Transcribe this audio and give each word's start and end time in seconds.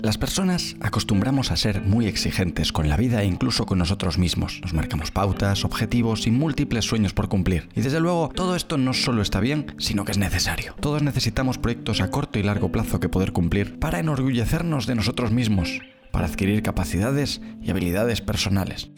Las 0.00 0.16
personas 0.16 0.76
acostumbramos 0.80 1.50
a 1.50 1.56
ser 1.56 1.82
muy 1.82 2.06
exigentes 2.06 2.72
con 2.72 2.88
la 2.88 2.96
vida 2.96 3.22
e 3.22 3.26
incluso 3.26 3.66
con 3.66 3.78
nosotros 3.78 4.16
mismos. 4.16 4.60
Nos 4.62 4.72
marcamos 4.72 5.10
pautas, 5.10 5.64
objetivos 5.64 6.26
y 6.28 6.30
múltiples 6.30 6.84
sueños 6.84 7.12
por 7.12 7.28
cumplir. 7.28 7.68
Y 7.74 7.80
desde 7.80 7.98
luego, 7.98 8.30
todo 8.32 8.54
esto 8.54 8.78
no 8.78 8.94
solo 8.94 9.22
está 9.22 9.40
bien, 9.40 9.74
sino 9.78 10.04
que 10.04 10.12
es 10.12 10.18
necesario. 10.18 10.74
Todos 10.80 11.02
necesitamos 11.02 11.58
proyectos 11.58 12.00
a 12.00 12.10
corto 12.10 12.38
y 12.38 12.44
largo 12.44 12.70
plazo 12.70 13.00
que 13.00 13.08
poder 13.08 13.32
cumplir 13.32 13.78
para 13.80 13.98
enorgullecernos 13.98 14.86
de 14.86 14.94
nosotros 14.94 15.32
mismos, 15.32 15.80
para 16.12 16.26
adquirir 16.26 16.62
capacidades 16.62 17.40
y 17.60 17.70
habilidades 17.70 18.20
personales. 18.20 18.90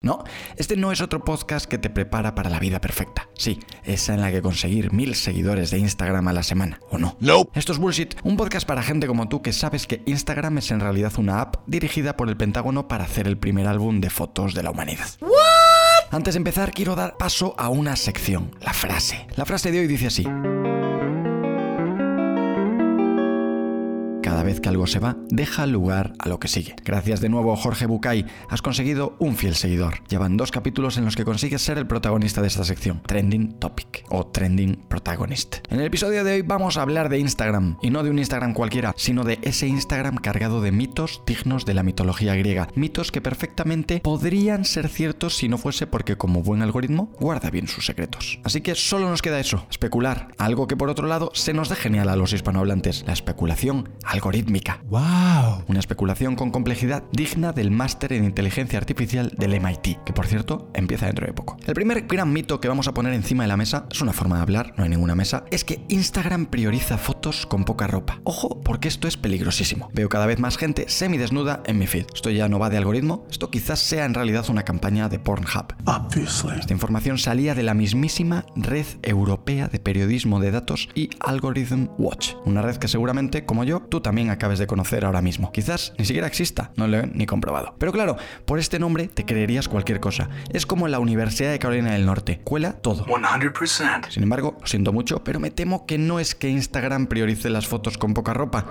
No, 0.00 0.22
este 0.56 0.76
no 0.76 0.92
es 0.92 1.00
otro 1.00 1.24
podcast 1.24 1.66
que 1.66 1.76
te 1.76 1.90
prepara 1.90 2.36
para 2.36 2.50
la 2.50 2.60
vida 2.60 2.80
perfecta. 2.80 3.28
Sí, 3.34 3.58
esa 3.82 4.14
en 4.14 4.20
la 4.20 4.30
que 4.30 4.40
conseguir 4.40 4.92
mil 4.92 5.16
seguidores 5.16 5.72
de 5.72 5.78
Instagram 5.78 6.28
a 6.28 6.32
la 6.32 6.44
semana, 6.44 6.78
¿o 6.90 6.98
no? 6.98 7.16
No. 7.18 7.48
Esto 7.54 7.72
es 7.72 7.78
bullshit, 7.78 8.14
un 8.22 8.36
podcast 8.36 8.64
para 8.64 8.84
gente 8.84 9.08
como 9.08 9.28
tú 9.28 9.42
que 9.42 9.52
sabes 9.52 9.88
que 9.88 10.02
Instagram 10.06 10.58
es 10.58 10.70
en 10.70 10.78
realidad 10.78 11.12
una 11.18 11.40
app 11.40 11.56
dirigida 11.66 12.16
por 12.16 12.28
el 12.28 12.36
Pentágono 12.36 12.86
para 12.86 13.04
hacer 13.04 13.26
el 13.26 13.38
primer 13.38 13.66
álbum 13.66 14.00
de 14.00 14.08
fotos 14.08 14.54
de 14.54 14.62
la 14.62 14.70
humanidad. 14.70 15.08
Antes 16.12 16.34
de 16.34 16.38
empezar, 16.38 16.70
quiero 16.72 16.94
dar 16.94 17.16
paso 17.16 17.56
a 17.58 17.68
una 17.68 17.96
sección, 17.96 18.52
la 18.60 18.74
frase. 18.74 19.26
La 19.34 19.46
frase 19.46 19.72
de 19.72 19.80
hoy 19.80 19.88
dice 19.88 20.06
así. 20.06 20.24
Cada 24.28 24.42
vez 24.42 24.60
que 24.60 24.68
algo 24.68 24.86
se 24.86 24.98
va, 24.98 25.16
deja 25.30 25.66
lugar 25.66 26.12
a 26.18 26.28
lo 26.28 26.38
que 26.38 26.48
sigue. 26.48 26.76
Gracias 26.84 27.22
de 27.22 27.30
nuevo, 27.30 27.56
Jorge 27.56 27.86
Bucay. 27.86 28.26
Has 28.50 28.60
conseguido 28.60 29.16
un 29.18 29.36
fiel 29.36 29.54
seguidor. 29.54 30.06
Llevan 30.06 30.36
dos 30.36 30.50
capítulos 30.50 30.98
en 30.98 31.06
los 31.06 31.16
que 31.16 31.24
consigues 31.24 31.62
ser 31.62 31.78
el 31.78 31.86
protagonista 31.86 32.42
de 32.42 32.48
esta 32.48 32.62
sección, 32.62 33.00
Trending 33.06 33.58
Topic 33.58 34.04
o 34.10 34.26
Trending 34.26 34.84
Protagonist. 34.86 35.56
En 35.70 35.80
el 35.80 35.86
episodio 35.86 36.24
de 36.24 36.34
hoy 36.34 36.42
vamos 36.42 36.76
a 36.76 36.82
hablar 36.82 37.08
de 37.08 37.18
Instagram, 37.18 37.78
y 37.80 37.88
no 37.88 38.02
de 38.02 38.10
un 38.10 38.18
Instagram 38.18 38.52
cualquiera, 38.52 38.92
sino 38.98 39.24
de 39.24 39.38
ese 39.40 39.66
Instagram 39.66 40.16
cargado 40.16 40.60
de 40.60 40.72
mitos 40.72 41.22
dignos 41.26 41.64
de 41.64 41.72
la 41.72 41.82
mitología 41.82 42.34
griega. 42.34 42.68
Mitos 42.74 43.10
que 43.10 43.22
perfectamente 43.22 44.00
podrían 44.00 44.66
ser 44.66 44.90
ciertos 44.90 45.38
si 45.38 45.48
no 45.48 45.56
fuese 45.56 45.86
porque 45.86 46.16
como 46.16 46.42
buen 46.42 46.60
algoritmo 46.60 47.12
guarda 47.18 47.48
bien 47.48 47.66
sus 47.66 47.86
secretos. 47.86 48.40
Así 48.44 48.60
que 48.60 48.74
solo 48.74 49.08
nos 49.08 49.22
queda 49.22 49.40
eso, 49.40 49.66
especular, 49.70 50.28
algo 50.36 50.66
que 50.66 50.76
por 50.76 50.90
otro 50.90 51.08
lado 51.08 51.30
se 51.32 51.54
nos 51.54 51.70
da 51.70 51.76
genial 51.76 52.10
a 52.10 52.16
los 52.16 52.34
hispanohablantes, 52.34 53.04
la 53.06 53.14
especulación 53.14 53.88
algorítmica. 54.18 54.82
Wow. 54.88 55.64
Una 55.68 55.78
especulación 55.78 56.34
con 56.34 56.50
complejidad 56.50 57.04
digna 57.12 57.52
del 57.52 57.70
máster 57.70 58.12
en 58.12 58.24
inteligencia 58.24 58.78
artificial 58.78 59.32
del 59.36 59.60
MIT, 59.60 60.02
que 60.04 60.12
por 60.12 60.26
cierto 60.26 60.70
empieza 60.74 61.06
dentro 61.06 61.26
de 61.26 61.32
poco. 61.32 61.56
El 61.66 61.74
primer 61.74 62.06
gran 62.06 62.32
mito 62.32 62.60
que 62.60 62.68
vamos 62.68 62.88
a 62.88 62.94
poner 62.94 63.14
encima 63.14 63.44
de 63.44 63.48
la 63.48 63.56
mesa, 63.56 63.86
es 63.90 64.00
una 64.00 64.12
forma 64.12 64.36
de 64.36 64.42
hablar, 64.42 64.74
no 64.76 64.82
hay 64.82 64.90
ninguna 64.90 65.14
mesa, 65.14 65.44
es 65.52 65.64
que 65.64 65.84
Instagram 65.88 66.46
prioriza 66.46 66.98
fotos 66.98 67.46
con 67.46 67.64
poca 67.64 67.86
ropa. 67.86 68.20
Ojo, 68.24 68.60
porque 68.60 68.88
esto 68.88 69.06
es 69.06 69.16
peligrosísimo. 69.16 69.88
Veo 69.94 70.08
cada 70.08 70.26
vez 70.26 70.40
más 70.40 70.58
gente 70.58 70.86
semidesnuda 70.88 71.62
en 71.66 71.78
mi 71.78 71.86
feed. 71.86 72.06
Esto 72.12 72.30
ya 72.30 72.48
no 72.48 72.58
va 72.58 72.70
de 72.70 72.76
algoritmo, 72.76 73.24
esto 73.30 73.50
quizás 73.50 73.78
sea 73.78 74.04
en 74.04 74.14
realidad 74.14 74.46
una 74.48 74.64
campaña 74.64 75.08
de 75.08 75.20
Pornhub. 75.20 75.74
Obviously. 75.84 76.58
Esta 76.58 76.72
información 76.72 77.18
salía 77.18 77.54
de 77.54 77.62
la 77.62 77.74
mismísima 77.74 78.44
Red 78.56 78.86
Europea 79.02 79.68
de 79.68 79.78
Periodismo 79.78 80.40
de 80.40 80.50
Datos 80.50 80.88
y 80.94 81.10
Algorithm 81.20 81.88
Watch, 81.98 82.34
una 82.44 82.62
red 82.62 82.76
que 82.76 82.88
seguramente, 82.88 83.44
como 83.44 83.64
yo, 83.64 83.80
tú 83.80 84.00
también 84.08 84.30
acabes 84.30 84.58
de 84.58 84.66
conocer 84.66 85.04
ahora 85.04 85.20
mismo. 85.20 85.52
Quizás 85.52 85.92
ni 85.98 86.06
siquiera 86.06 86.26
exista, 86.26 86.70
no 86.76 86.86
lo 86.86 86.96
he 86.96 87.06
ni 87.08 87.26
comprobado. 87.26 87.74
Pero 87.76 87.92
claro, 87.92 88.16
por 88.46 88.58
este 88.58 88.78
nombre 88.78 89.06
te 89.06 89.26
creerías 89.26 89.68
cualquier 89.68 90.00
cosa. 90.00 90.30
Es 90.48 90.64
como 90.64 90.88
la 90.88 90.98
Universidad 90.98 91.50
de 91.50 91.58
Carolina 91.58 91.92
del 91.92 92.06
Norte, 92.06 92.40
cuela 92.42 92.72
todo. 92.72 93.04
100%. 93.04 94.08
Sin 94.08 94.22
embargo, 94.22 94.56
lo 94.58 94.66
siento 94.66 94.94
mucho, 94.94 95.22
pero 95.22 95.40
me 95.40 95.50
temo 95.50 95.84
que 95.84 95.98
no 95.98 96.20
es 96.20 96.34
que 96.34 96.48
Instagram 96.48 97.06
priorice 97.06 97.50
las 97.50 97.68
fotos 97.68 97.98
con 97.98 98.14
poca 98.14 98.32
ropa. 98.32 98.64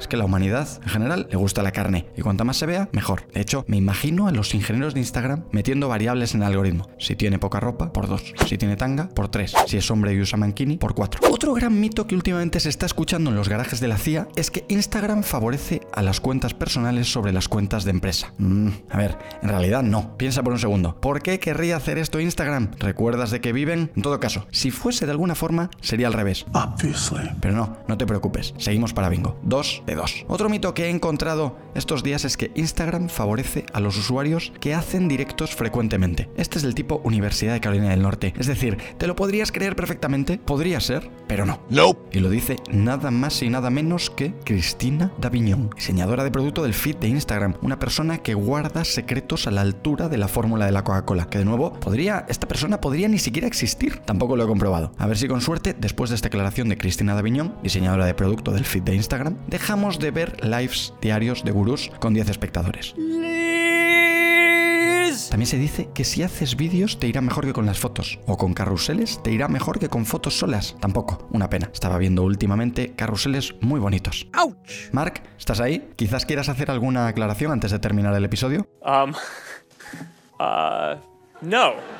Es 0.00 0.08
que 0.08 0.16
la 0.16 0.24
humanidad, 0.24 0.66
en 0.82 0.88
general, 0.88 1.28
le 1.30 1.36
gusta 1.36 1.62
la 1.62 1.72
carne. 1.72 2.06
Y 2.16 2.22
cuanta 2.22 2.42
más 2.42 2.56
se 2.56 2.66
vea, 2.66 2.88
mejor. 2.92 3.28
De 3.34 3.40
hecho, 3.40 3.64
me 3.68 3.76
imagino 3.76 4.28
a 4.28 4.32
los 4.32 4.54
ingenieros 4.54 4.94
de 4.94 5.00
Instagram 5.00 5.44
metiendo 5.52 5.88
variables 5.88 6.34
en 6.34 6.40
el 6.40 6.48
algoritmo. 6.48 6.88
Si 6.98 7.16
tiene 7.16 7.38
poca 7.38 7.60
ropa, 7.60 7.92
por 7.92 8.08
dos. 8.08 8.32
Si 8.46 8.56
tiene 8.56 8.76
tanga, 8.76 9.10
por 9.10 9.28
tres. 9.28 9.54
Si 9.66 9.76
es 9.76 9.90
hombre 9.90 10.14
y 10.14 10.20
usa 10.20 10.38
mankini, 10.38 10.78
por 10.78 10.94
cuatro. 10.94 11.20
Otro 11.30 11.52
gran 11.52 11.78
mito 11.78 12.06
que 12.06 12.14
últimamente 12.14 12.60
se 12.60 12.70
está 12.70 12.86
escuchando 12.86 13.30
en 13.30 13.36
los 13.36 13.48
garajes 13.48 13.80
de 13.80 13.88
la 13.88 13.98
CIA 13.98 14.28
es 14.36 14.50
que 14.50 14.64
Instagram 14.68 15.22
favorece 15.22 15.82
a 15.92 16.02
las 16.02 16.20
cuentas 16.20 16.54
personales 16.54 17.12
sobre 17.12 17.32
las 17.32 17.48
cuentas 17.48 17.84
de 17.84 17.90
empresa. 17.90 18.32
Mm, 18.38 18.68
a 18.88 18.96
ver, 18.96 19.18
en 19.42 19.48
realidad 19.50 19.82
no. 19.82 20.16
Piensa 20.16 20.42
por 20.42 20.54
un 20.54 20.58
segundo. 20.58 20.98
¿Por 20.98 21.22
qué 21.22 21.38
querría 21.38 21.76
hacer 21.76 21.98
esto 21.98 22.20
Instagram? 22.20 22.70
¿Recuerdas 22.78 23.30
de 23.30 23.40
qué 23.42 23.52
viven? 23.52 23.90
En 23.94 24.02
todo 24.02 24.18
caso, 24.18 24.46
si 24.50 24.70
fuese 24.70 25.04
de 25.04 25.12
alguna 25.12 25.34
forma, 25.34 25.70
sería 25.82 26.06
al 26.06 26.14
revés. 26.14 26.46
Obviously. 26.52 27.30
Pero 27.40 27.54
no, 27.54 27.76
no 27.86 27.98
te 27.98 28.06
preocupes, 28.06 28.54
seguimos 28.56 28.94
para 28.94 29.10
bingo. 29.10 29.38
Dos 29.42 29.82
de 29.90 29.96
dos. 29.96 30.24
Otro 30.28 30.48
mito 30.48 30.72
que 30.72 30.86
he 30.86 30.90
encontrado 30.90 31.56
estos 31.74 32.02
días 32.02 32.24
es 32.24 32.36
que 32.36 32.52
Instagram 32.54 33.08
favorece 33.08 33.66
a 33.72 33.80
los 33.80 33.96
usuarios 33.96 34.52
que 34.60 34.74
hacen 34.74 35.08
directos 35.08 35.54
frecuentemente. 35.54 36.28
Este 36.36 36.58
es 36.58 36.62
del 36.62 36.74
tipo 36.74 37.00
Universidad 37.04 37.52
de 37.52 37.60
Carolina 37.60 37.90
del 37.90 38.02
Norte. 38.02 38.32
Es 38.38 38.46
decir, 38.46 38.78
te 38.98 39.06
lo 39.06 39.16
podrías 39.16 39.52
creer 39.52 39.76
perfectamente, 39.76 40.38
podría 40.38 40.80
ser, 40.80 41.10
pero 41.26 41.44
no. 41.44 41.60
Nope. 41.70 42.16
Y 42.16 42.20
lo 42.20 42.30
dice 42.30 42.56
nada 42.70 43.10
más 43.10 43.42
y 43.42 43.50
nada 43.50 43.70
menos 43.70 44.10
que 44.10 44.34
Cristina 44.44 45.12
Davignon, 45.18 45.70
diseñadora 45.74 46.24
de 46.24 46.30
producto 46.30 46.62
del 46.62 46.74
feed 46.74 46.96
de 46.96 47.08
Instagram, 47.08 47.56
una 47.62 47.78
persona 47.78 48.18
que 48.18 48.34
guarda 48.34 48.84
secretos 48.84 49.46
a 49.46 49.50
la 49.50 49.60
altura 49.60 50.08
de 50.08 50.18
la 50.18 50.28
fórmula 50.28 50.66
de 50.66 50.72
la 50.72 50.84
Coca-Cola, 50.84 51.28
que 51.28 51.38
de 51.38 51.44
nuevo 51.44 51.72
podría, 51.72 52.26
esta 52.28 52.46
persona 52.46 52.80
podría 52.80 53.08
ni 53.08 53.18
siquiera 53.18 53.48
existir. 53.48 53.98
Tampoco 54.04 54.36
lo 54.36 54.44
he 54.44 54.46
comprobado. 54.46 54.92
A 54.98 55.06
ver 55.06 55.18
si 55.18 55.26
con 55.26 55.40
suerte, 55.40 55.74
después 55.78 56.10
de 56.10 56.16
esta 56.16 56.28
aclaración 56.28 56.68
de 56.68 56.78
Cristina 56.78 57.14
Davignon, 57.14 57.54
diseñadora 57.62 58.06
de 58.06 58.14
producto 58.14 58.52
del 58.52 58.64
feed 58.64 58.82
de 58.82 58.94
Instagram, 58.94 59.36
dejamos 59.48 59.79
de 59.80 60.10
ver 60.10 60.44
lives 60.44 60.92
diarios 61.00 61.42
de 61.42 61.52
gurús 61.52 61.90
con 62.00 62.12
10 62.12 62.28
espectadores. 62.28 62.94
También 65.30 65.46
se 65.46 65.56
dice 65.56 65.88
que 65.94 66.04
si 66.04 66.22
haces 66.22 66.54
vídeos 66.56 66.98
te 66.98 67.06
irá 67.06 67.22
mejor 67.22 67.46
que 67.46 67.54
con 67.54 67.64
las 67.64 67.78
fotos, 67.78 68.20
o 68.26 68.36
con 68.36 68.52
carruseles 68.52 69.22
te 69.22 69.30
irá 69.32 69.48
mejor 69.48 69.78
que 69.78 69.88
con 69.88 70.04
fotos 70.04 70.38
solas. 70.38 70.76
Tampoco, 70.80 71.28
una 71.30 71.48
pena. 71.48 71.70
Estaba 71.72 71.96
viendo 71.96 72.22
últimamente 72.24 72.92
carruseles 72.94 73.54
muy 73.62 73.80
bonitos. 73.80 74.28
Ouch. 74.38 74.92
Mark, 74.92 75.22
¿estás 75.38 75.60
ahí? 75.60 75.88
Quizás 75.96 76.26
quieras 76.26 76.50
hacer 76.50 76.70
alguna 76.70 77.06
aclaración 77.06 77.52
antes 77.52 77.70
de 77.70 77.78
terminar 77.78 78.14
el 78.14 78.24
episodio. 78.24 78.68
Um, 78.82 79.10
uh, 80.40 81.00
no. 81.40 81.99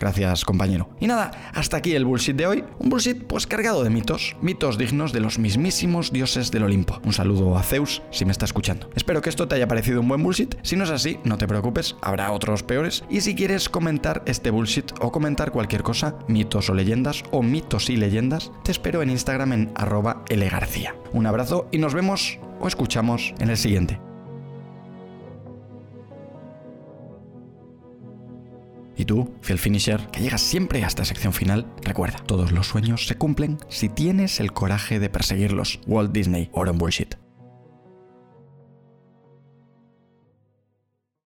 Gracias, 0.00 0.44
compañero. 0.44 0.88
Y 1.00 1.06
nada, 1.06 1.30
hasta 1.54 1.76
aquí 1.76 1.94
el 1.94 2.04
bullshit 2.04 2.36
de 2.36 2.46
hoy. 2.46 2.64
Un 2.78 2.90
bullshit 2.90 3.24
pues 3.24 3.46
cargado 3.46 3.84
de 3.84 3.90
mitos, 3.90 4.36
mitos 4.40 4.78
dignos 4.78 5.12
de 5.12 5.20
los 5.20 5.38
mismísimos 5.38 6.12
dioses 6.12 6.50
del 6.50 6.64
Olimpo. 6.64 7.00
Un 7.04 7.12
saludo 7.12 7.56
a 7.56 7.62
Zeus 7.62 8.02
si 8.10 8.24
me 8.24 8.32
está 8.32 8.44
escuchando. 8.44 8.90
Espero 8.94 9.22
que 9.22 9.30
esto 9.30 9.48
te 9.48 9.54
haya 9.54 9.68
parecido 9.68 10.00
un 10.00 10.08
buen 10.08 10.22
bullshit. 10.22 10.54
Si 10.62 10.76
no 10.76 10.84
es 10.84 10.90
así, 10.90 11.18
no 11.24 11.38
te 11.38 11.48
preocupes, 11.48 11.96
habrá 12.02 12.32
otros 12.32 12.62
peores. 12.62 13.04
Y 13.10 13.20
si 13.20 13.34
quieres 13.34 13.68
comentar 13.68 14.22
este 14.26 14.50
bullshit 14.50 14.92
o 15.00 15.12
comentar 15.12 15.52
cualquier 15.52 15.82
cosa, 15.82 16.16
mitos 16.28 16.70
o 16.70 16.74
leyendas 16.74 17.22
o 17.30 17.42
mitos 17.42 17.90
y 17.90 17.96
leyendas, 17.96 18.52
te 18.62 18.72
espero 18.72 19.02
en 19.02 19.10
Instagram 19.10 19.52
en 19.52 19.72
arroba 19.74 20.24
lgarcía. 20.28 20.94
Un 21.12 21.26
abrazo 21.26 21.68
y 21.70 21.78
nos 21.78 21.94
vemos 21.94 22.38
o 22.60 22.68
escuchamos 22.68 23.34
en 23.38 23.50
el 23.50 23.56
siguiente. 23.56 24.13
Y 29.04 29.06
tú, 29.06 29.34
fiel 29.42 29.58
finisher, 29.58 30.00
que 30.12 30.22
llegas 30.22 30.40
siempre 30.40 30.82
a 30.82 30.86
esta 30.86 31.04
sección 31.04 31.34
final, 31.34 31.66
recuerda, 31.82 32.20
todos 32.24 32.52
los 32.52 32.68
sueños 32.68 33.06
se 33.06 33.16
cumplen 33.16 33.58
si 33.68 33.90
tienes 33.90 34.40
el 34.40 34.54
coraje 34.54 34.98
de 34.98 35.10
perseguirlos. 35.10 35.78
Walt 35.86 36.10
Disney, 36.10 36.48
Oro 36.54 36.70
en 36.70 36.78
Bullshit. 36.78 37.23